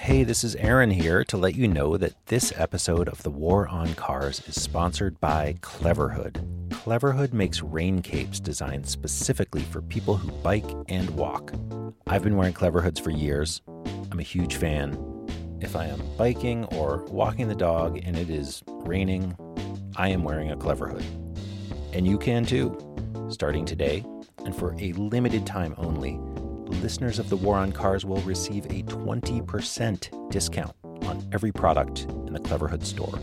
[0.00, 3.68] Hey, this is Aaron here to let you know that this episode of The War
[3.68, 6.42] on Cars is sponsored by Cleverhood.
[6.70, 11.52] Cleverhood makes rain capes designed specifically for people who bike and walk.
[12.06, 13.60] I've been wearing Cleverhoods for years.
[14.10, 14.96] I'm a huge fan.
[15.60, 19.36] If I am biking or walking the dog and it is raining,
[19.96, 21.04] I am wearing a Cleverhood.
[21.92, 22.74] And you can too,
[23.28, 24.02] starting today
[24.46, 26.18] and for a limited time only
[26.76, 32.32] listeners of the War on Cars will receive a 20% discount on every product in
[32.32, 33.18] the Cleverhood store.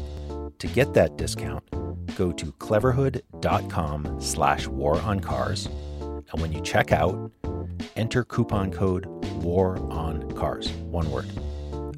[0.59, 1.63] To get that discount,
[2.15, 5.67] go to cleverhood.com slash war on cars.
[6.31, 7.31] And when you check out,
[7.95, 9.05] enter coupon code
[9.43, 11.29] war on cars, one word.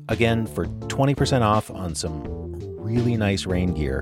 [0.09, 2.23] Again, for 20% off on some
[2.77, 4.01] really nice rain gear,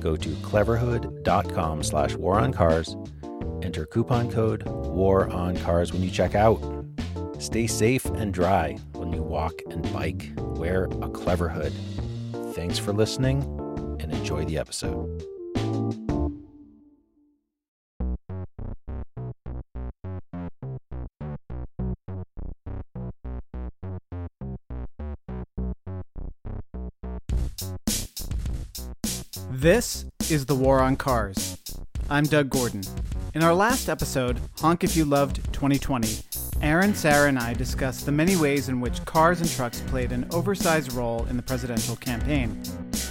[0.00, 2.96] go to cleverhood.com slash war on cars.
[3.62, 6.83] Enter coupon code war on cars when you check out.
[7.38, 10.30] Stay safe and dry when you walk and bike.
[10.36, 11.72] Wear a Cleverhood.
[12.54, 13.42] Thanks for listening
[14.00, 15.22] and enjoy the episode.
[29.50, 31.58] This is The War on Cars.
[32.10, 32.82] I'm Doug Gordon.
[33.34, 36.18] In our last episode, Honk If You Loved 2020,
[36.64, 40.26] Aaron, Sarah, and I discussed the many ways in which cars and trucks played an
[40.30, 42.58] oversized role in the presidential campaign.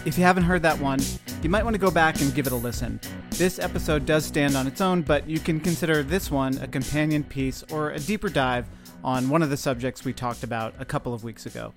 [0.05, 0.99] If you haven't heard that one,
[1.43, 2.99] you might want to go back and give it a listen.
[3.29, 7.23] This episode does stand on its own, but you can consider this one a companion
[7.23, 8.65] piece or a deeper dive
[9.03, 11.73] on one of the subjects we talked about a couple of weeks ago.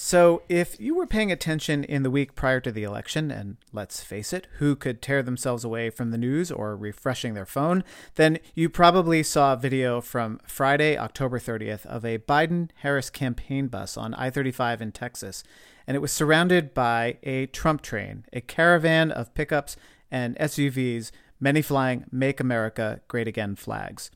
[0.00, 4.00] So, if you were paying attention in the week prior to the election, and let's
[4.00, 7.82] face it, who could tear themselves away from the news or refreshing their phone,
[8.14, 13.66] then you probably saw a video from Friday, October 30th, of a Biden Harris campaign
[13.66, 15.42] bus on I 35 in Texas.
[15.84, 19.76] And it was surrounded by a Trump train, a caravan of pickups
[20.12, 24.12] and SUVs, many flying Make America Great Again flags.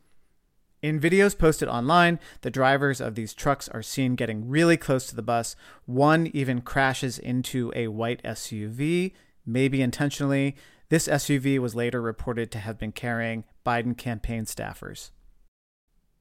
[0.82, 5.14] In videos posted online, the drivers of these trucks are seen getting really close to
[5.14, 5.54] the bus.
[5.86, 9.12] One even crashes into a white SUV,
[9.46, 10.56] maybe intentionally.
[10.88, 15.12] This SUV was later reported to have been carrying Biden campaign staffers.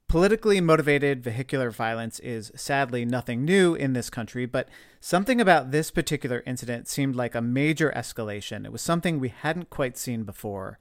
[0.08, 5.90] Politically motivated vehicular violence is sadly nothing new in this country, but something about this
[5.90, 8.66] particular incident seemed like a major escalation.
[8.66, 10.78] It was something we hadn't quite seen before.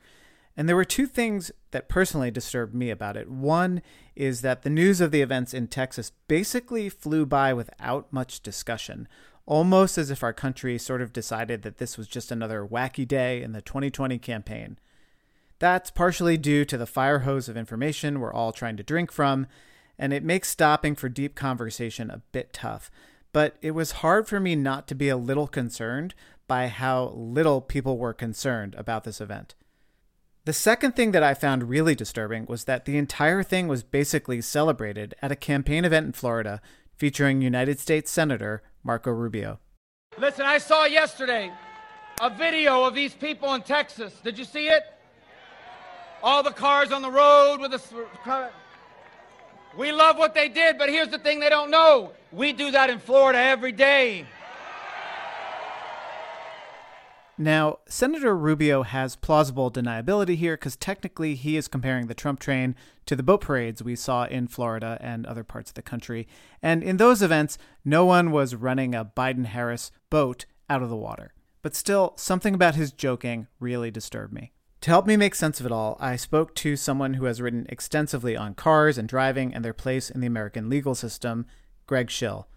[0.61, 3.31] And there were two things that personally disturbed me about it.
[3.31, 3.81] One
[4.15, 9.09] is that the news of the events in Texas basically flew by without much discussion,
[9.47, 13.43] almost as if our country sort of decided that this was just another wacky day
[13.43, 14.79] in the 2020 campaign.
[15.61, 19.47] That's partially due to the fire hose of information we're all trying to drink from,
[19.99, 22.91] and it makes stopping for deep conversation a bit tough.
[23.33, 26.15] But it was hard for me not to be a little concerned
[26.47, 29.55] by how little people were concerned about this event.
[30.47, 34.41] The second thing that I found really disturbing was that the entire thing was basically
[34.41, 36.63] celebrated at a campaign event in Florida
[36.97, 39.59] featuring United States Senator Marco Rubio.
[40.17, 41.53] Listen, I saw yesterday
[42.23, 44.15] a video of these people in Texas.
[44.25, 44.83] Did you see it?
[46.23, 48.51] All the cars on the road with the.
[49.77, 52.13] We love what they did, but here's the thing they don't know.
[52.33, 54.27] We do that in Florida every day.
[57.41, 62.77] Now, Senator Rubio has plausible deniability here because technically he is comparing the Trump train
[63.07, 66.29] to the boat parades we saw in Florida and other parts of the country.
[66.61, 70.97] And in those events, no one was running a Biden Harris boat out of the
[70.99, 71.33] water.
[71.63, 74.53] But still, something about his joking really disturbed me.
[74.83, 77.65] To help me make sense of it all, I spoke to someone who has written
[77.71, 81.47] extensively on cars and driving and their place in the American legal system,
[81.87, 82.49] Greg Shill.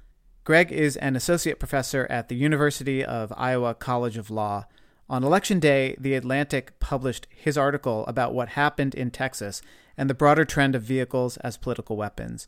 [0.46, 4.66] Greg is an associate professor at the University of Iowa College of Law.
[5.10, 9.62] On election day, The Atlantic published his article about what happened in Texas
[9.96, 12.48] and the broader trend of vehicles as political weapons.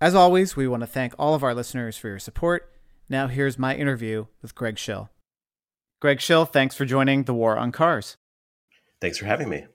[0.00, 2.72] As always, we want to thank all of our listeners for your support.
[3.08, 5.10] Now, here's my interview with Greg Shill.
[6.00, 8.16] Greg Shill, thanks for joining the War on Cars.
[9.00, 9.66] Thanks for having me.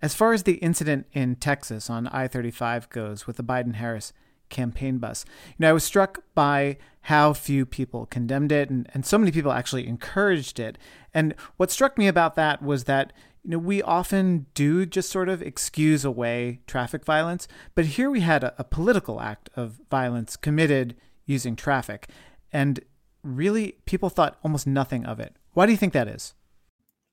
[0.00, 4.12] As far as the incident in Texas on I 35 goes with the Biden Harris
[4.48, 5.24] campaign bus.
[5.50, 9.32] You know, I was struck by how few people condemned it and, and so many
[9.32, 10.76] people actually encouraged it.
[11.14, 13.12] And what struck me about that was that,
[13.42, 18.20] you know, we often do just sort of excuse away traffic violence, but here we
[18.20, 22.08] had a, a political act of violence committed using traffic.
[22.52, 22.80] And
[23.22, 25.36] really, people thought almost nothing of it.
[25.52, 26.34] Why do you think that is?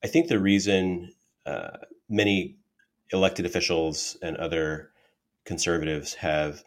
[0.03, 1.11] I think the reason
[1.45, 1.77] uh,
[2.09, 2.57] many
[3.11, 4.89] elected officials and other
[5.45, 6.63] conservatives have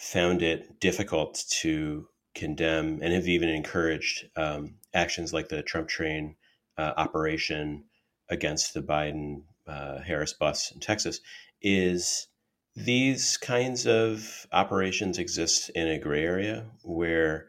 [0.00, 6.34] found it difficult to condemn and have even encouraged um, actions like the Trump train
[6.78, 7.84] uh, operation
[8.30, 11.20] against the Biden uh, Harris bus in Texas
[11.60, 12.28] is
[12.74, 17.48] these kinds of operations exist in a gray area where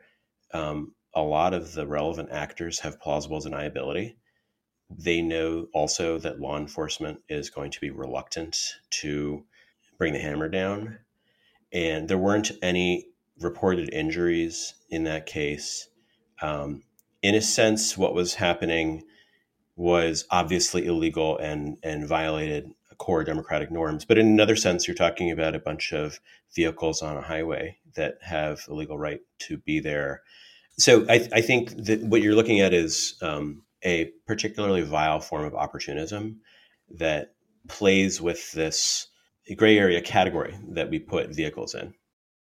[0.54, 4.16] um, a lot of the relevant actors have plausible deniability.
[4.90, 8.58] They know also that law enforcement is going to be reluctant
[8.90, 9.46] to
[9.98, 10.98] bring the hammer down.
[11.74, 13.08] And there weren't any
[13.40, 15.88] reported injuries in that case.
[16.42, 16.84] Um,
[17.22, 19.04] in a sense, what was happening
[19.76, 22.72] was obviously illegal and, and violated
[23.02, 24.06] core democratic norms.
[24.06, 26.20] But in another sense, you're talking about a bunch of
[26.56, 30.22] vehicles on a highway that have a legal right to be there.
[30.78, 35.46] So I, I think that what you're looking at is um, a particularly vile form
[35.46, 36.42] of opportunism
[36.92, 37.34] that
[37.68, 39.08] plays with this
[39.56, 41.94] gray area category that we put vehicles in.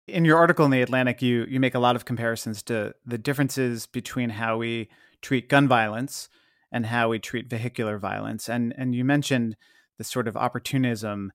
[0.07, 3.19] In your article in the Atlantic, you you make a lot of comparisons to the
[3.19, 4.89] differences between how we
[5.21, 6.29] treat gun violence
[6.73, 8.49] and how we treat vehicular violence.
[8.49, 9.57] And and you mentioned
[9.99, 11.33] the sort of opportunism,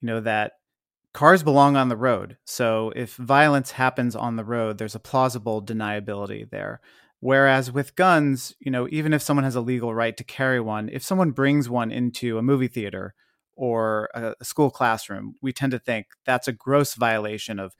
[0.00, 0.52] you know, that
[1.12, 2.36] cars belong on the road.
[2.44, 6.80] So if violence happens on the road, there's a plausible deniability there.
[7.20, 10.90] Whereas with guns, you know, even if someone has a legal right to carry one,
[10.92, 13.14] if someone brings one into a movie theater
[13.56, 17.74] or a, school classroom, we tend to think that's a gross violation of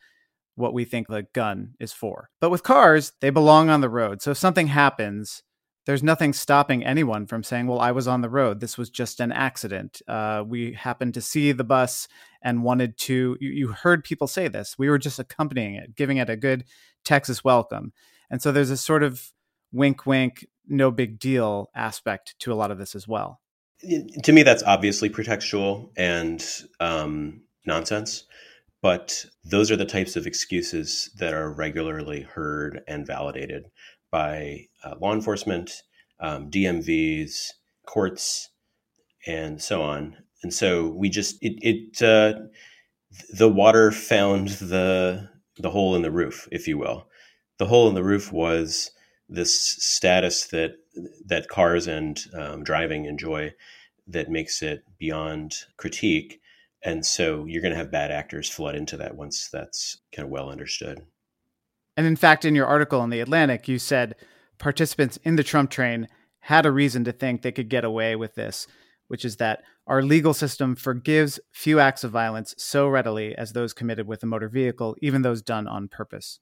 [0.56, 2.30] what we think the gun is for.
[2.40, 4.22] But with cars, they belong on the road.
[4.22, 5.42] So if something happens,
[5.84, 8.58] there's nothing stopping anyone from saying, well, I was on the road.
[8.58, 10.02] This was just an accident.
[10.08, 12.08] Uh, we happened to see the bus
[12.42, 13.36] and wanted to.
[13.40, 14.76] You, you, heard people say this.
[14.76, 16.64] We were just accompanying it, giving it a good
[17.04, 17.92] Texas welcome.
[18.30, 19.30] And so there's a sort of
[19.72, 23.40] wink, wink, no big deal aspect to a lot of this as well.
[23.80, 26.44] To me, that's obviously pretextual and
[26.80, 28.24] um, nonsense.
[28.82, 33.66] But those are the types of excuses that are regularly heard and validated
[34.10, 35.82] by uh, law enforcement,
[36.20, 37.50] um, DMVs,
[37.86, 38.50] courts,
[39.26, 40.16] and so on.
[40.42, 42.38] And so we just it, it uh,
[43.30, 45.28] the water found the
[45.58, 47.08] the hole in the roof, if you will.
[47.58, 48.90] The hole in the roof was
[49.28, 50.76] this status that
[51.26, 53.52] that cars and um, driving enjoy
[54.06, 56.40] that makes it beyond critique.
[56.82, 60.30] And so you're going to have bad actors flood into that once that's kind of
[60.30, 61.02] well understood.
[61.96, 64.14] And in fact, in your article in The Atlantic, you said
[64.58, 66.08] participants in the Trump train
[66.40, 68.68] had a reason to think they could get away with this,
[69.08, 73.72] which is that our legal system forgives few acts of violence so readily as those
[73.72, 76.38] committed with a motor vehicle, even those done on purpose.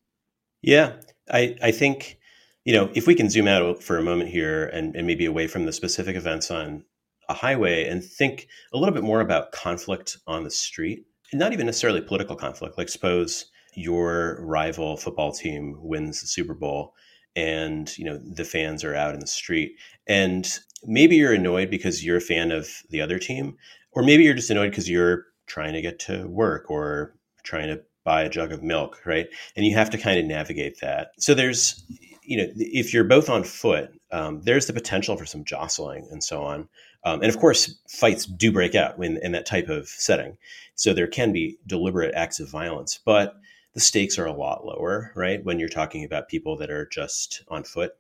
[0.60, 0.94] Yeah,
[1.31, 2.19] I, I think,
[2.64, 5.46] you know, if we can zoom out for a moment here and, and maybe away
[5.46, 6.84] from the specific events on
[7.28, 11.52] a highway and think a little bit more about conflict on the street, and not
[11.52, 16.94] even necessarily political conflict, like suppose your rival football team wins the Super Bowl
[17.37, 19.76] and you know the fans are out in the street
[20.06, 23.56] and maybe you're annoyed because you're a fan of the other team
[23.93, 27.82] or maybe you're just annoyed because you're trying to get to work or trying to
[28.05, 29.26] buy a jug of milk right?
[29.56, 31.08] And you have to kind of navigate that.
[31.19, 31.84] So there's
[32.25, 36.23] you know if you're both on foot um, there's the potential for some jostling and
[36.23, 36.69] so on
[37.05, 40.37] um, and of course fights do break out in, in that type of setting
[40.75, 43.37] so there can be deliberate acts of violence but
[43.75, 45.44] the stakes are a lot lower, right?
[45.44, 47.93] When you're talking about people that are just on foot.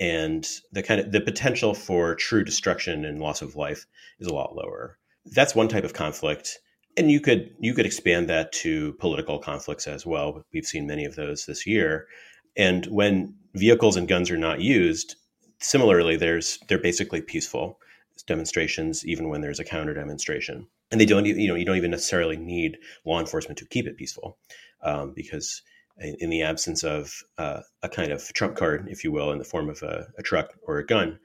[0.00, 3.86] And the kind of the potential for true destruction and loss of life
[4.18, 4.98] is a lot lower.
[5.24, 6.58] That's one type of conflict.
[6.96, 10.44] And you could you could expand that to political conflicts as well.
[10.52, 12.08] We've seen many of those this year.
[12.56, 15.16] And when vehicles and guns are not used,
[15.58, 17.78] similarly, there's they're basically peaceful
[18.26, 20.66] demonstrations, even when there's a counter demonstration.
[20.90, 23.96] And they don't, you know, you don't even necessarily need law enforcement to keep it
[23.96, 24.38] peaceful
[24.82, 25.62] um, because
[25.98, 29.44] in the absence of uh, a kind of trump card, if you will, in the
[29.44, 31.18] form of a, a, truck or a gun,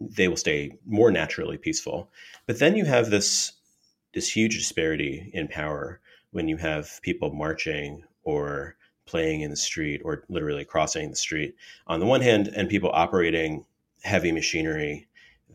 [0.00, 2.10] they will stay more naturally peaceful.
[2.46, 3.52] But then you have this
[4.14, 6.00] this huge disparity in power
[6.30, 11.54] when you have people marching or playing in the street or literally crossing the street
[11.86, 13.64] on the one hand, and people operating
[14.02, 15.08] heavy machinery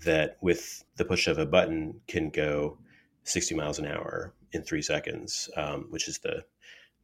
[0.04, 2.78] that, with the push of a button, can go
[3.24, 6.44] 60 miles an hour in three seconds, um, which is the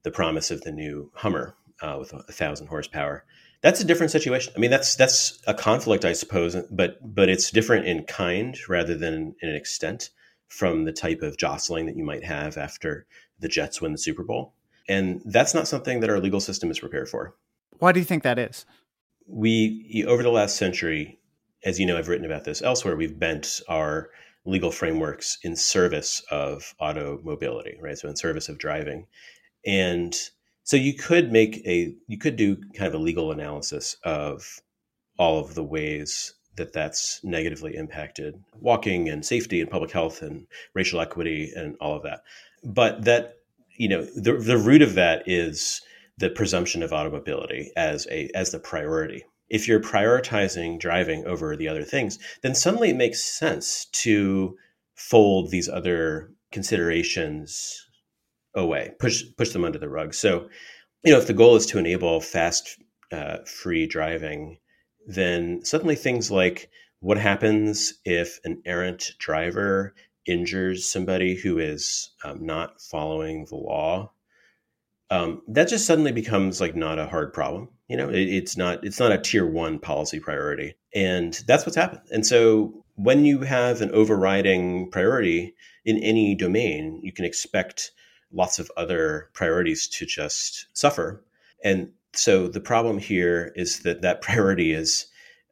[0.04, 3.26] the promise of the new Hummer uh, with a, thousand horsepower.
[3.62, 4.54] That's a different situation.
[4.56, 8.96] I mean, that's that's a conflict, I suppose, but but it's different in kind rather
[8.96, 10.10] than in extent
[10.48, 13.06] from the type of jostling that you might have after
[13.40, 14.54] the Jets win the Super Bowl.
[14.88, 17.36] And that's not something that our legal system is prepared for.
[17.80, 18.66] Why do you think that is?
[19.28, 21.20] We, over the last century,
[21.66, 24.10] as you know, I've written about this elsewhere, we've bent our
[24.46, 27.98] legal frameworks in service of auto mobility, right?
[27.98, 29.08] So in service of driving.
[29.66, 30.16] And
[30.68, 34.60] So you could make a you could do kind of a legal analysis of
[35.18, 40.46] all of the ways that that's negatively impacted walking and safety and public health and
[40.74, 42.20] racial equity and all of that.
[42.66, 43.37] But that
[43.78, 45.82] you know the the root of that is
[46.18, 49.24] the presumption of automobility as a as the priority.
[49.50, 54.58] If you're prioritizing driving over the other things, then suddenly it makes sense to
[54.96, 57.86] fold these other considerations
[58.56, 60.14] away, push push them under the rug.
[60.14, 60.50] So,
[61.04, 62.78] you know, if the goal is to enable fast,
[63.12, 64.58] uh, free driving,
[65.06, 66.70] then suddenly things like
[67.00, 69.94] what happens if an errant driver
[70.28, 74.12] injures somebody who is um, not following the law,
[75.10, 77.70] um, that just suddenly becomes like not a hard problem.
[77.88, 81.78] You know, it, it's not it's not a tier one policy priority, and that's what's
[81.78, 82.02] happened.
[82.12, 85.54] And so when you have an overriding priority
[85.86, 87.92] in any domain, you can expect
[88.32, 91.24] lots of other priorities to just suffer.
[91.64, 95.06] And so the problem here is that that priority is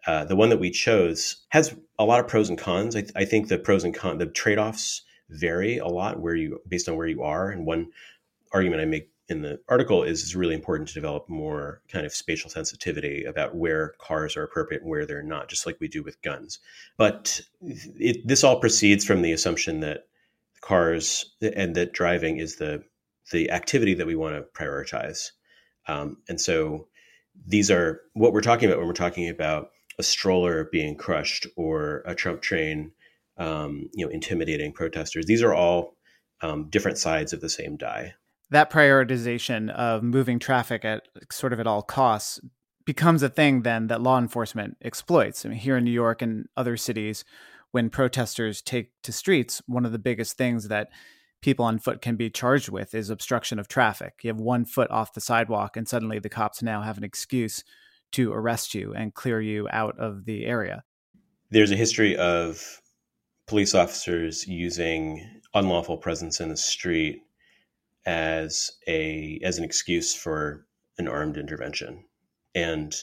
[0.07, 2.95] uh, the one that we chose has a lot of pros and cons.
[2.95, 6.35] I, th- I think the pros and cons, the trade offs vary a lot where
[6.35, 7.49] you based on where you are.
[7.49, 7.91] And one
[8.51, 12.13] argument I make in the article is it's really important to develop more kind of
[12.13, 16.03] spatial sensitivity about where cars are appropriate and where they're not, just like we do
[16.03, 16.59] with guns.
[16.95, 20.07] But it, this all proceeds from the assumption that
[20.61, 22.83] cars and that driving is the
[23.31, 25.31] the activity that we want to prioritize.
[25.87, 26.87] Um, and so
[27.47, 32.03] these are what we're talking about when we're talking about a stroller being crushed or
[32.05, 32.91] a Trump train,
[33.37, 35.25] um, you know, intimidating protesters.
[35.25, 35.95] These are all
[36.41, 38.13] um, different sides of the same die.
[38.51, 42.39] That prioritization of moving traffic at sort of at all costs
[42.85, 45.45] becomes a thing then that law enforcement exploits.
[45.45, 47.25] I mean, here in New York and other cities,
[47.71, 50.89] when protesters take to streets, one of the biggest things that
[51.41, 54.13] people on foot can be charged with is obstruction of traffic.
[54.21, 57.63] You have one foot off the sidewalk, and suddenly the cops now have an excuse
[58.15, 60.83] to arrest you and clear you out of the area.
[61.49, 62.81] There's a history of
[63.45, 67.21] police officers using unlawful presence in the street
[68.05, 70.65] as a as an excuse for
[70.97, 72.05] an armed intervention.
[72.53, 72.95] And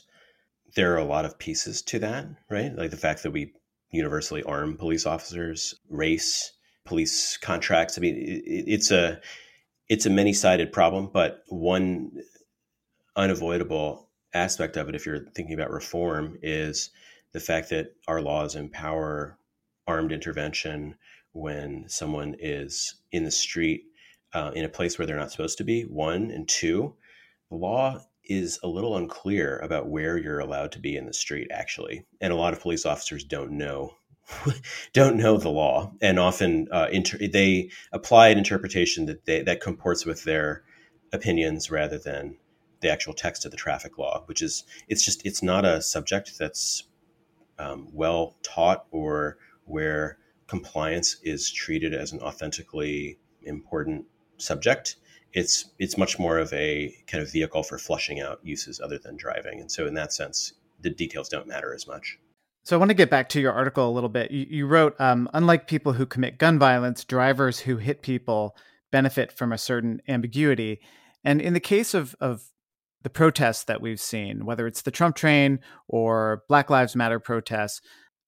[0.77, 2.75] there are a lot of pieces to that, right?
[2.75, 3.53] Like the fact that we
[3.91, 6.53] universally arm police officers, race,
[6.87, 7.99] police contracts.
[7.99, 9.21] I mean, it, it's a
[9.91, 12.13] it's a many sided problem, but one
[13.15, 16.91] unavoidable aspect of it, if you're thinking about reform, is
[17.33, 19.39] the fact that our laws empower
[19.87, 20.95] armed intervention
[21.33, 23.85] when someone is in the street
[24.35, 25.83] uh, in a place where they're not supposed to be.
[25.83, 26.95] One and two,
[27.51, 31.49] the law is a little unclear about where you're allowed to be in the street
[31.53, 33.95] actually and a lot of police officers don't know
[34.93, 39.61] don't know the law and often uh, inter- they apply an interpretation that they, that
[39.61, 40.63] comports with their
[41.13, 42.37] opinions rather than
[42.83, 46.39] the actual text of the traffic law which is it's just it's not a subject
[46.39, 46.85] that's
[47.59, 54.05] um, well taught or where compliance is treated as an authentically important
[54.37, 54.97] subject
[55.33, 59.17] it's it's much more of a kind of vehicle for flushing out uses other than
[59.17, 59.61] driving.
[59.61, 62.19] And so in that sense, the details don't matter as much.
[62.65, 64.31] So I want to get back to your article a little bit.
[64.31, 68.57] You, you wrote, um, unlike people who commit gun violence, drivers who hit people
[68.93, 70.81] benefit from a certain ambiguity.
[71.25, 72.45] And in the case of, of
[73.03, 77.81] the protests that we've seen, whether it's the Trump train or Black Lives Matter protests,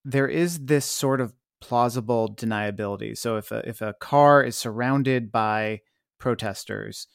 [0.04, 3.16] there is this sort of plausible deniability.
[3.16, 5.80] So if a, if a car is surrounded by
[6.18, 7.06] protesters,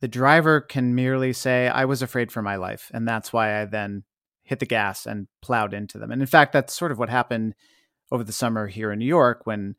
[0.00, 2.90] the driver can merely say, I was afraid for my life.
[2.92, 4.04] And that's why I then
[4.42, 6.10] hit the gas and plowed into them.
[6.10, 7.54] And in fact, that's sort of what happened
[8.10, 9.74] over the summer here in New York when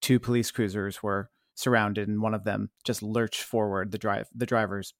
[0.00, 3.92] two police cruisers were surrounded and one of them just lurched forward.
[3.92, 4.94] The drive the drivers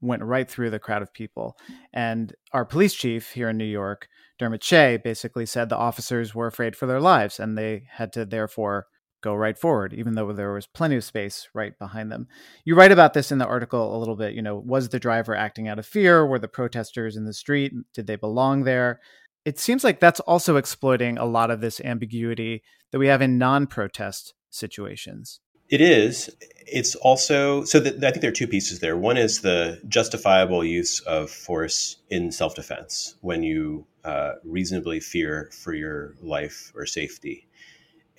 [0.00, 1.56] went right through the crowd of people.
[1.92, 6.46] And our police chief here in New York, Dermot Shea, basically said the officers were
[6.46, 8.86] afraid for their lives and they had to therefore
[9.20, 12.28] go right forward, even though there was plenty of space right behind them.
[12.64, 14.34] You write about this in the article a little bit.
[14.34, 16.24] You know, was the driver acting out of fear?
[16.24, 17.72] Were the protesters in the street?
[17.94, 19.00] Did they belong there?
[19.44, 22.62] It seems like that's also exploiting a lot of this ambiguity
[22.92, 25.40] that we have in non protest situations.
[25.68, 26.30] It is.
[26.66, 28.96] It's also so that I think there are two pieces there.
[28.96, 35.50] One is the justifiable use of force in self defense when you uh, reasonably fear
[35.52, 37.48] for your life or safety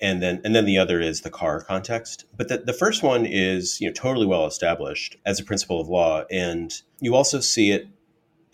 [0.00, 3.26] and then and then the other is the car context but the, the first one
[3.26, 7.70] is you know totally well established as a principle of law and you also see
[7.70, 7.88] it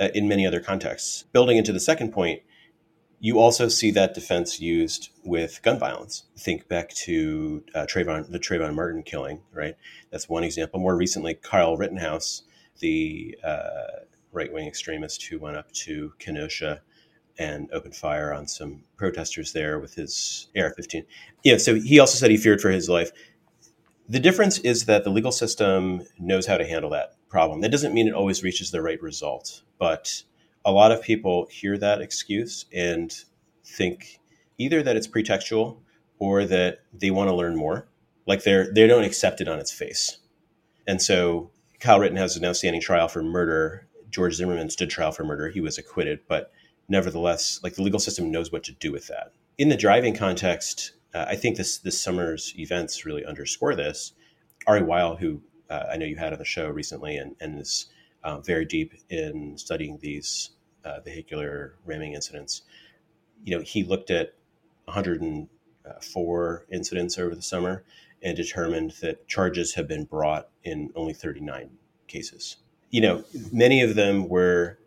[0.00, 2.42] uh, in many other contexts building into the second point
[3.18, 8.38] you also see that defense used with gun violence think back to uh, Trayvon, the
[8.38, 9.74] Trayvon Martin killing right
[10.10, 12.42] that's one example more recently Kyle Rittenhouse
[12.78, 16.82] the uh, right wing extremist who went up to Kenosha
[17.38, 21.04] and opened fire on some protesters there with his AR 15.
[21.42, 23.10] Yeah, so he also said he feared for his life.
[24.08, 27.60] The difference is that the legal system knows how to handle that problem.
[27.60, 30.22] That doesn't mean it always reaches the right result, but
[30.66, 33.14] a lot of people hear that excuse and
[33.64, 34.18] think
[34.58, 35.78] either that it's pretextual
[36.18, 37.88] or that they want to learn more.
[38.26, 40.18] Like they're they don't accept it on its face.
[40.86, 43.86] And so Kyle Rittenhouse has an outstanding trial for murder.
[44.10, 45.48] George Zimmerman stood trial for murder.
[45.48, 46.50] He was acquitted, but
[46.88, 49.32] nevertheless, like the legal system knows what to do with that.
[49.58, 54.12] In the driving context, uh, I think this this summer's events really underscore this.
[54.66, 57.86] Ari Weil, who uh, I know you had on the show recently, and, and is
[58.24, 60.50] uh, very deep in studying these
[60.86, 62.62] uh, vehicular ramming incidents.
[63.44, 64.34] You know, he looked at
[64.84, 67.84] 104 incidents over the summer
[68.22, 71.70] and determined that charges have been brought in only 39
[72.06, 72.56] cases.
[72.90, 74.78] You know, many of them were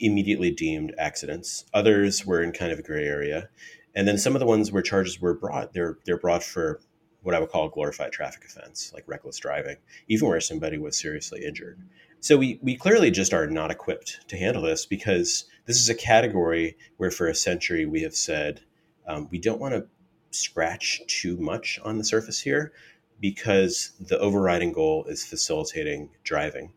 [0.00, 1.64] immediately deemed accidents.
[1.72, 3.48] Others were in kind of a gray area,
[3.94, 6.80] and then some of the ones where charges were brought, they're they're brought for
[7.22, 9.76] what I would call a glorified traffic offense, like reckless driving,
[10.08, 11.80] even where somebody was seriously injured.
[12.20, 15.94] So we we clearly just are not equipped to handle this because this is a
[15.94, 18.60] category where for a century we have said
[19.06, 19.86] um, we don't want to
[20.30, 22.72] scratch too much on the surface here
[23.20, 26.72] because the overriding goal is facilitating driving.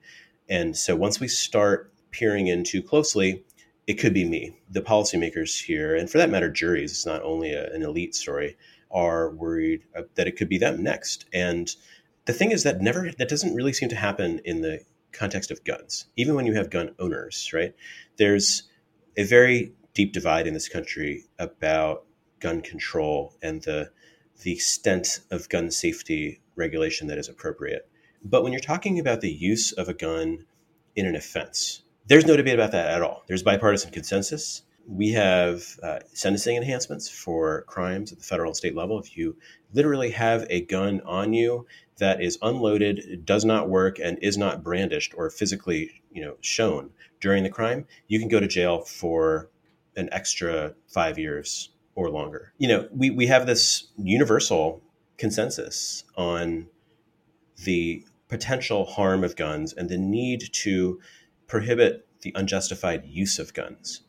[0.49, 3.43] And so once we start peering in too closely,
[3.87, 4.57] it could be me.
[4.69, 8.57] The policymakers here, and for that matter, juries, it's not only a, an elite story,
[8.91, 11.25] are worried uh, that it could be them next.
[11.33, 11.73] And
[12.25, 14.81] the thing is that never that doesn't really seem to happen in the
[15.11, 16.07] context of guns.
[16.15, 17.73] Even when you have gun owners, right?
[18.17, 18.63] There's
[19.17, 22.05] a very deep divide in this country about
[22.39, 23.91] gun control and the
[24.43, 27.87] the extent of gun safety regulation that is appropriate.
[28.23, 30.45] But when you're talking about the use of a gun
[30.95, 33.23] in an offense, there's no debate about that at all.
[33.27, 34.63] There's bipartisan consensus.
[34.87, 38.99] We have uh, sentencing enhancements for crimes at the federal and state level.
[38.99, 39.37] If you
[39.73, 41.67] literally have a gun on you
[42.01, 46.89] that is unloaded, does not work, and is not brandished or physically, you know, shown
[47.19, 49.51] during the crime, you can go to jail for
[49.95, 52.53] an extra five years or longer.
[52.57, 54.81] You know, we, we have this universal
[55.19, 56.65] consensus on
[57.65, 60.99] the potential harm of guns and the need to
[61.45, 64.01] prohibit the unjustified use of guns.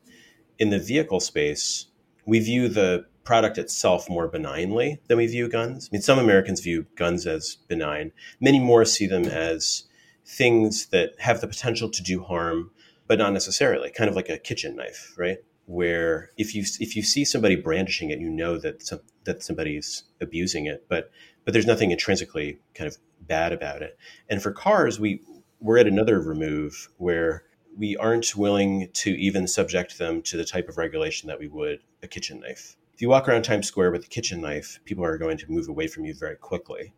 [0.59, 1.89] In the vehicle space,
[2.25, 5.89] we view the product itself more benignly than we view guns.
[5.91, 9.85] I mean, some Americans view guns as benign, many more see them as
[10.25, 12.71] things that have the potential to do harm,
[13.07, 15.39] but not necessarily, kind of like a kitchen knife, right?
[15.67, 20.05] Where if you if you see somebody brandishing it, you know that some, that somebody's
[20.21, 21.11] abusing it, but
[21.45, 23.97] but there's nothing intrinsically kind of bad about it.
[24.29, 25.21] And for cars, we
[25.61, 27.45] we're at another remove where
[27.77, 31.81] we aren't willing to even subject them to the type of regulation that we would
[32.03, 32.77] a kitchen knife.
[33.03, 35.89] You walk around Times Square with a kitchen knife, people are going to move away
[35.89, 36.95] from you very quickly.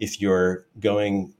[0.00, 1.32] If you're going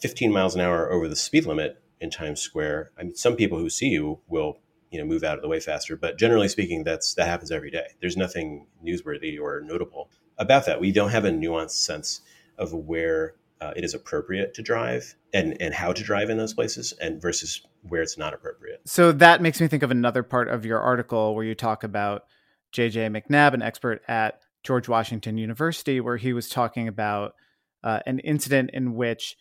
[0.00, 3.58] 15 miles an hour over the speed limit in Times Square, I mean, some people
[3.58, 4.58] who see you will,
[4.90, 5.96] you know, move out of the way faster.
[5.96, 7.86] But generally speaking, that's that happens every day.
[8.00, 10.80] There's nothing newsworthy or notable about that.
[10.80, 12.22] We don't have a nuanced sense
[12.58, 16.54] of where uh, it is appropriate to drive and and how to drive in those
[16.54, 18.80] places and versus where it's not appropriate.
[18.84, 22.24] So that makes me think of another part of your article where you talk about
[22.72, 27.34] JJ MacNab, an expert at George Washington University, where he was talking about
[27.82, 29.36] uh, an incident in which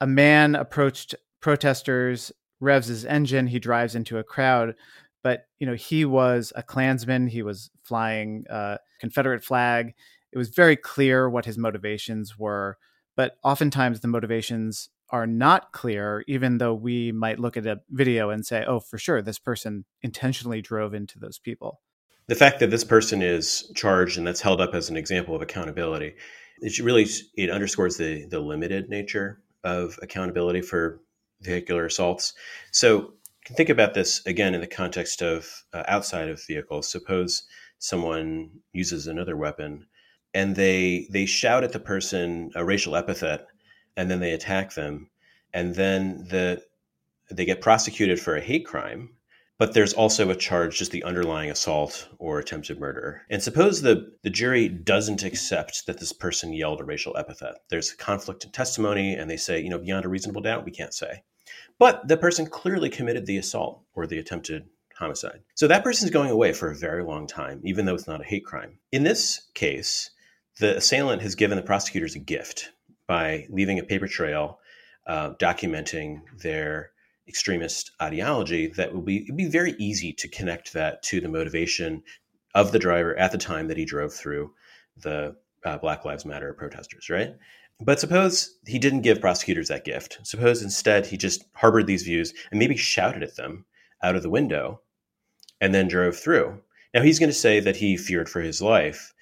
[0.00, 4.74] a man approached protesters, revs his engine, he drives into a crowd,
[5.22, 9.94] but you know he was a Klansman, he was flying a Confederate flag.
[10.32, 12.76] It was very clear what his motivations were
[13.16, 18.30] but oftentimes the motivations are not clear, even though we might look at a video
[18.30, 21.80] and say, oh, for sure, this person intentionally drove into those people.
[22.26, 25.42] The fact that this person is charged and that's held up as an example of
[25.42, 26.14] accountability,
[26.60, 27.06] it really
[27.36, 31.00] it underscores the the limited nature of accountability for
[31.42, 32.32] vehicular assaults.
[32.70, 33.12] So you
[33.44, 36.88] can think about this again in the context of uh, outside of vehicles.
[36.88, 37.44] Suppose
[37.78, 39.86] someone uses another weapon
[40.32, 43.46] and they they shout at the person a racial epithet
[43.96, 45.10] and then they attack them
[45.52, 46.62] and then the
[47.30, 49.10] they get prosecuted for a hate crime
[49.58, 53.22] but there's also a charge just the underlying assault or attempted murder.
[53.30, 57.56] And suppose the the jury doesn't accept that this person yelled a racial epithet.
[57.68, 60.72] There's a conflict in testimony and they say you know beyond a reasonable doubt we
[60.72, 61.22] can't say.
[61.78, 65.42] But the person clearly committed the assault or the attempted homicide.
[65.54, 68.24] So that person's going away for a very long time even though it's not a
[68.24, 68.78] hate crime.
[68.92, 70.10] In this case
[70.58, 72.70] the assailant has given the prosecutors a gift
[73.06, 74.58] by leaving a paper trail
[75.06, 76.90] uh, documenting their
[77.28, 82.02] extremist ideology that will be it'd be very easy to connect that to the motivation
[82.54, 84.52] of the driver at the time that he drove through
[84.98, 85.34] the
[85.64, 87.34] uh, Black Lives Matter protesters, right?
[87.80, 90.18] But suppose he didn't give prosecutors that gift.
[90.22, 93.64] Suppose instead he just harbored these views and maybe shouted at them
[94.02, 94.80] out of the window
[95.60, 96.60] and then drove through.
[96.92, 99.12] Now he's going to say that he feared for his life,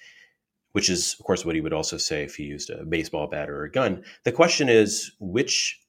[0.73, 3.49] which is, of course, what he would also say if he used a baseball bat
[3.49, 4.05] or a gun.
[4.25, 5.81] The question is which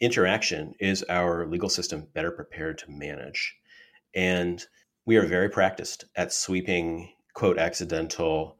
[0.00, 3.56] interaction is our legal system better prepared to manage?
[4.14, 4.64] And
[5.04, 8.58] we are very practiced at sweeping, quote, accidental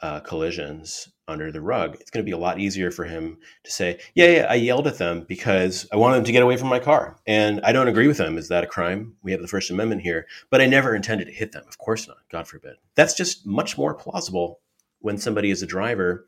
[0.00, 1.96] uh, collisions under the rug.
[2.00, 4.86] It's going to be a lot easier for him to say, yeah, yeah, I yelled
[4.86, 7.18] at them because I wanted them to get away from my car.
[7.26, 8.38] And I don't agree with them.
[8.38, 9.16] Is that a crime?
[9.22, 10.26] We have the First Amendment here.
[10.50, 11.64] But I never intended to hit them.
[11.68, 12.18] Of course not.
[12.30, 12.76] God forbid.
[12.94, 14.60] That's just much more plausible
[15.00, 16.26] when somebody is a driver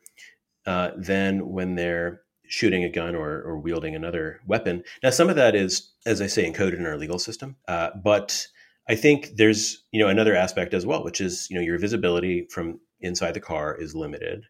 [0.65, 2.21] uh, than when they're
[2.51, 4.83] shooting a gun or, or, wielding another weapon.
[5.01, 7.55] Now, some of that is, as I say, encoded in our legal system.
[7.65, 8.45] Uh, but
[8.89, 12.47] I think there's you know another aspect as well, which is you know your visibility
[12.49, 14.45] from inside the car is limited,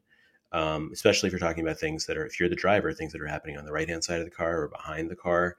[0.51, 3.21] um, especially if you're talking about things that are, if you're the driver, things that
[3.21, 5.55] are happening on the right hand side of the car or behind the car.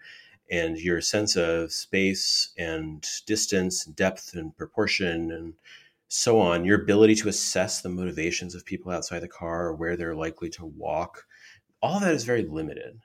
[0.50, 5.54] And your sense of space and distance, and depth and proportion, and
[6.08, 9.96] so on, your ability to assess the motivations of people outside the car or where
[9.96, 11.24] they're likely to walk,
[11.82, 13.00] all that is very limited.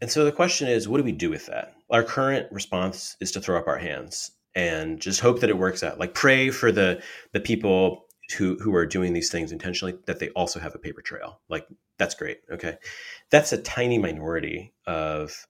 [0.00, 1.74] And so the question is, what do we do with that?
[1.90, 5.82] Our current response is to throw up our hands and just hope that it works
[5.82, 5.98] out.
[5.98, 10.30] Like pray for the the people who who are doing these things intentionally that they
[10.30, 11.40] also have a paper trail.
[11.48, 11.66] Like
[11.98, 12.38] that's great.
[12.50, 12.76] Okay,
[13.30, 15.46] that's a tiny minority of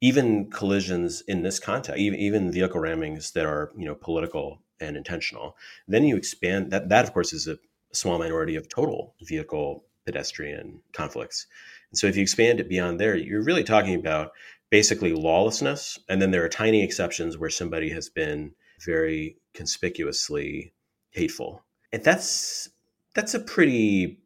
[0.00, 4.96] even collisions in this context, even, even vehicle rammings that are you know political and
[4.96, 5.56] intentional.
[5.88, 6.88] Then you expand that.
[6.88, 7.58] That of course is a
[7.92, 11.46] small minority of total vehicle pedestrian conflicts.
[11.90, 14.32] And so if you expand it beyond there, you're really talking about
[14.70, 15.98] basically lawlessness.
[16.08, 18.52] And then there are tiny exceptions where somebody has been
[18.84, 20.72] very conspicuously
[21.10, 22.68] hateful and that's
[23.14, 24.20] that's a pretty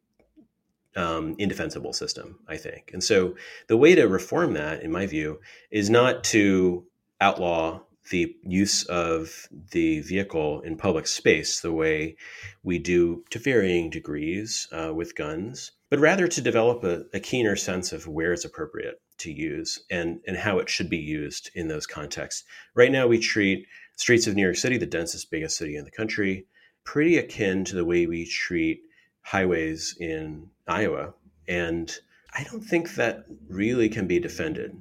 [0.95, 2.91] um, indefensible system, I think.
[2.93, 3.35] And so
[3.67, 5.39] the way to reform that, in my view,
[5.71, 6.85] is not to
[7.19, 12.15] outlaw the use of the vehicle in public space the way
[12.63, 17.55] we do to varying degrees uh, with guns, but rather to develop a, a, keener
[17.55, 21.69] sense of where it's appropriate to use and, and how it should be used in
[21.69, 22.43] those contexts.
[22.75, 25.91] Right now, we treat streets of New York City, the densest, biggest city in the
[25.91, 26.47] country,
[26.83, 28.81] pretty akin to the way we treat
[29.21, 31.13] highways in Iowa.
[31.47, 31.89] And
[32.33, 34.75] I don't think that really can be defended.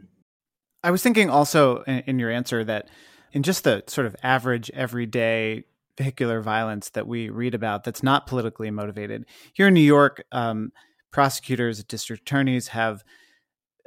[0.82, 2.88] I was thinking also in, your answer that
[3.32, 5.62] in just the sort of average, everyday
[5.96, 9.26] vehicular violence that we read about that's not politically motivated.
[9.52, 10.72] Here in New York, um,
[11.14, 13.04] prosecutors, district attorneys have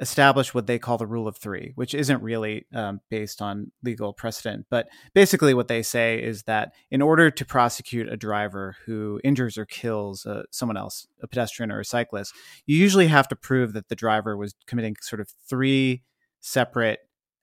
[0.00, 4.14] established what they call the rule of three, which isn't really um, based on legal
[4.14, 4.64] precedent.
[4.70, 9.58] But basically, what they say is that in order to prosecute a driver who injures
[9.58, 12.32] or kills uh, someone else, a pedestrian or a cyclist,
[12.64, 16.02] you usually have to prove that the driver was committing sort of three
[16.40, 17.00] separate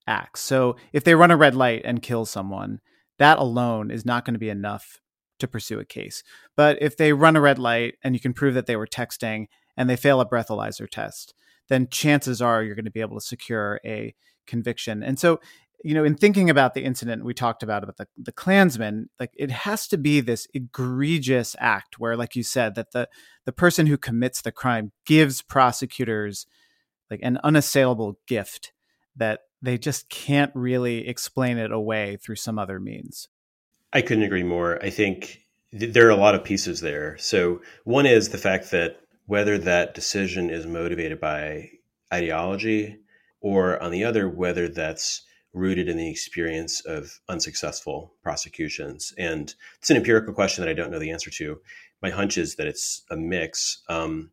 [0.08, 0.42] acts.
[0.42, 2.80] So if they run a red light and kill someone,
[3.20, 5.00] that alone is not going to be enough
[5.38, 6.24] to pursue a case.
[6.56, 9.48] But if they run a red light and you can prove that they were texting
[9.78, 11.34] and they fail a breathalyzer test,
[11.70, 14.14] then chances are you're going to be able to secure a
[14.48, 15.04] conviction.
[15.04, 15.40] And so,
[15.84, 19.32] you know, in thinking about the incident we talked about about the the Klansman, like
[19.36, 23.08] it has to be this egregious act where, like you said, that the
[23.46, 26.48] the person who commits the crime gives prosecutors
[27.12, 28.72] like an unassailable gift
[29.16, 33.28] that they just can't really explain it away through some other means.
[33.94, 34.84] I couldn't agree more.
[34.84, 35.40] I think
[35.72, 37.18] th- there are a lot of pieces there.
[37.18, 41.70] So one is the fact that whether that decision is motivated by
[42.14, 42.98] ideology
[43.42, 49.14] or on the other whether that's rooted in the experience of unsuccessful prosecutions.
[49.18, 51.62] And it's an empirical question that i don't know the answer to.
[52.02, 53.82] My hunch is that it's a mix.
[53.90, 54.32] Um,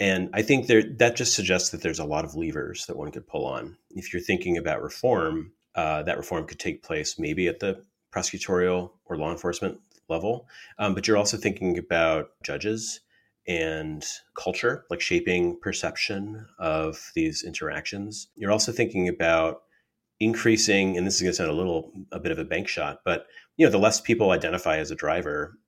[0.00, 3.12] and i think there that just suggests that there's a lot of levers that one
[3.12, 3.76] could pull on.
[3.90, 8.90] If you're thinking about reform uh, that reform could take place maybe at the prosecutorial
[9.06, 10.46] or law enforcement level.
[10.78, 13.00] Um, but you're also thinking about judges
[13.46, 14.04] and
[14.34, 18.28] culture, like shaping perception of these interactions.
[18.36, 19.62] You're also thinking about
[20.20, 23.00] increasing, and this is going to sound a little a bit of a bank shot,
[23.04, 23.26] but
[23.56, 25.58] you know, the less people identify as a driver,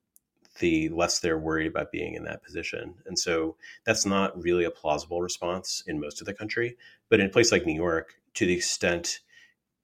[0.59, 2.95] the less they're worried about being in that position.
[3.05, 6.77] And so that's not really a plausible response in most of the country.
[7.09, 9.19] But in a place like New York, to the extent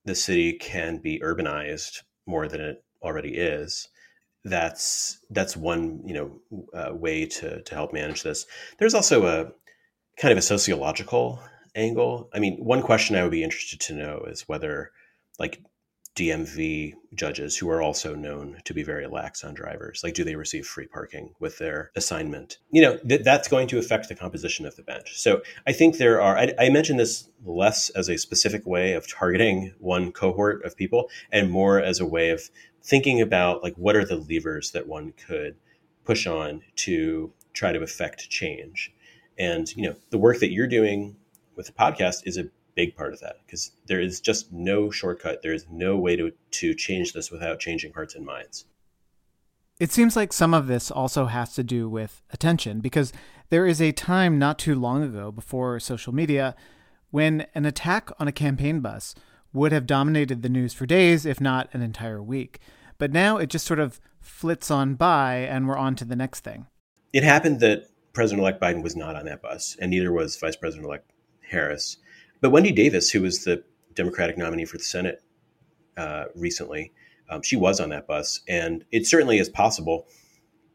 [0.06, 3.89] the city can be urbanized more than it already is,
[4.43, 6.39] that's that's one you know
[6.73, 8.45] uh, way to to help manage this.
[8.77, 9.51] There's also a
[10.19, 11.41] kind of a sociological
[11.75, 12.29] angle.
[12.34, 14.91] I mean, one question I would be interested to know is whether
[15.39, 15.62] like
[16.15, 20.02] DMV judges who are also known to be very lax on drivers?
[20.04, 22.60] Like, do they receive free parking with their assignment?
[22.69, 25.19] You know, th- that's going to affect the composition of the bench.
[25.19, 29.08] So I think there are, I, I mentioned this less as a specific way of
[29.08, 32.49] targeting one cohort of people and more as a way of
[32.84, 35.56] thinking about like what are the levers that one could
[36.04, 38.93] push on to try to affect change.
[39.38, 41.15] And, you know, the work that you're doing
[41.56, 45.42] with the podcast is a big part of that because there is just no shortcut.
[45.42, 48.66] There is no way to, to change this without changing hearts and minds.
[49.80, 53.12] It seems like some of this also has to do with attention because
[53.50, 56.56] there is a time not too long ago before social media
[57.10, 59.16] when an attack on a campaign bus
[59.52, 62.60] would have dominated the news for days, if not an entire week.
[62.98, 66.42] But now it just sort of flits on by and we're on to the next
[66.42, 66.68] thing.
[67.12, 70.56] It happened that President elect Biden was not on that bus, and neither was Vice
[70.56, 71.98] President elect Harris.
[72.43, 75.23] But Wendy Davis, who was the Democratic nominee for the Senate
[75.95, 76.91] uh, recently,
[77.29, 78.41] um, she was on that bus.
[78.49, 80.10] And it certainly is possible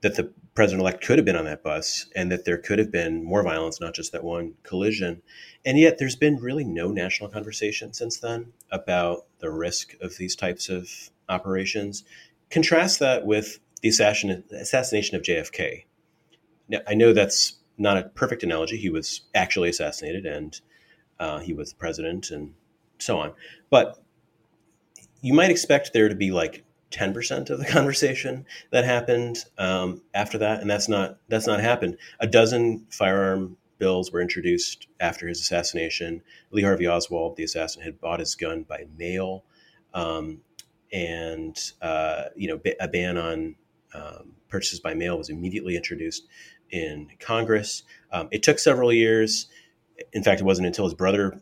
[0.00, 2.90] that the president elect could have been on that bus and that there could have
[2.90, 5.20] been more violence, not just that one collision.
[5.66, 10.34] And yet, there's been really no national conversation since then about the risk of these
[10.34, 10.88] types of
[11.28, 12.02] operations.
[12.48, 15.84] Contrast that with the assassination of JFK.
[16.66, 18.78] Now, I know that's not a perfect analogy.
[18.78, 20.58] He was actually assassinated, and
[21.20, 22.54] uh, he was president and
[22.98, 23.32] so on.
[23.70, 23.98] But
[25.20, 30.38] you might expect there to be like 10% of the conversation that happened um, after
[30.38, 30.60] that.
[30.60, 31.98] And that's not, that's not happened.
[32.20, 36.22] A dozen firearm bills were introduced after his assassination.
[36.50, 39.44] Lee Harvey Oswald, the assassin, had bought his gun by mail.
[39.94, 40.40] Um,
[40.92, 43.56] and, uh, you know, a ban on
[43.94, 46.26] um, purchases by mail was immediately introduced
[46.70, 47.82] in Congress.
[48.12, 49.48] Um, it took several years
[50.12, 51.40] in fact, it wasn't until his brother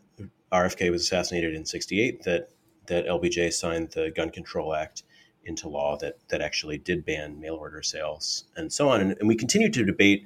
[0.51, 2.49] RFK was assassinated in '68 that
[2.87, 5.03] that LBJ signed the Gun Control Act
[5.43, 9.01] into law that that actually did ban mail order sales and so on.
[9.01, 10.25] And, and we continue to debate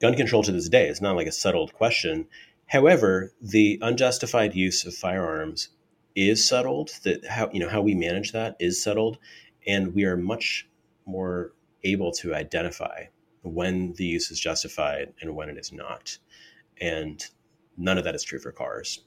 [0.00, 0.88] gun control to this day.
[0.88, 2.26] It's not like a settled question.
[2.66, 5.68] However, the unjustified use of firearms
[6.14, 6.90] is settled.
[7.04, 9.18] That how you know how we manage that is settled,
[9.66, 10.68] and we are much
[11.06, 11.52] more
[11.84, 13.04] able to identify
[13.42, 16.18] when the use is justified and when it is not.
[16.80, 17.24] And
[17.76, 19.00] none of that is true for cars.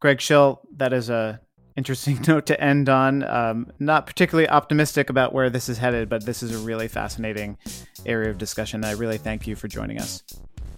[0.00, 1.40] Greg Shill, that is a
[1.76, 3.22] interesting note to end on.
[3.24, 7.56] Um, not particularly optimistic about where this is headed, but this is a really fascinating
[8.04, 8.84] area of discussion.
[8.84, 10.22] I really thank you for joining us.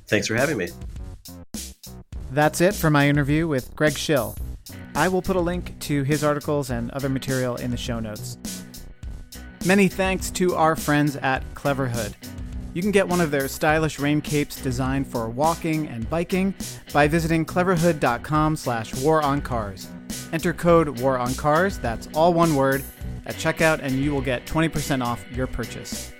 [0.06, 0.68] Thanks for having me.
[2.32, 4.36] That's it for my interview with Greg Shill.
[4.94, 8.36] I will put a link to his articles and other material in the show notes.
[9.66, 12.14] Many thanks to our friends at Cleverhood.
[12.72, 16.54] You can get one of their stylish rain capes designed for walking and biking
[16.92, 19.86] by visiting cleverhood.com slash waroncars.
[20.32, 22.84] Enter code waroncars, that's all one word,
[23.26, 26.12] at checkout and you will get 20% off your purchase.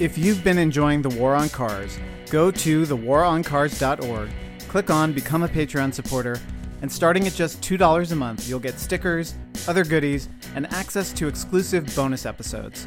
[0.00, 1.98] If you've been enjoying The War on Cars,
[2.30, 4.30] go to thewaroncars.org,
[4.68, 6.40] click on Become a Patreon supporter,
[6.80, 9.34] and starting at just $2 a month, you'll get stickers,
[9.68, 12.86] other goodies, and access to exclusive bonus episodes.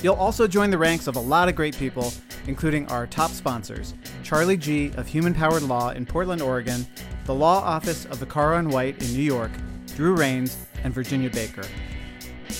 [0.00, 2.12] You'll also join the ranks of a lot of great people,
[2.46, 4.92] including our top sponsors Charlie G.
[4.96, 6.86] of Human Powered Law in Portland, Oregon,
[7.24, 9.50] the Law Office of Vaccaro and White in New York,
[9.96, 11.64] Drew Rains, and Virginia Baker.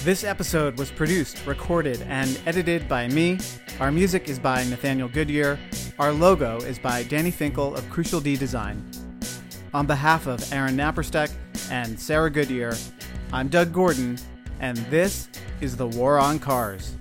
[0.02, 3.38] This episode was produced, recorded, and edited by me.
[3.78, 5.60] Our music is by Nathaniel Goodyear.
[6.00, 8.84] Our logo is by Dani Finkel of Crucial D Design.
[9.72, 11.30] On behalf of Aaron Naparstek
[11.70, 12.74] and Sarah Goodyear,
[13.32, 14.18] I'm Doug Gordon,
[14.58, 15.28] and this
[15.60, 16.96] is The War on Cars.